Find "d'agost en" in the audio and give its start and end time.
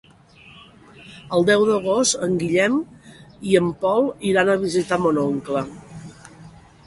1.67-2.33